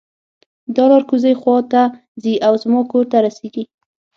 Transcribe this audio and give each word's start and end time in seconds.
دا 0.75 0.83
لار 0.91 1.03
کوزۍ 1.09 1.33
خوا 1.41 1.57
ته 1.71 1.81
ځي 2.21 2.33
او 2.47 2.53
زما 2.63 2.81
کور 2.91 3.05
ته 3.11 3.17
رسیږي 3.25 3.63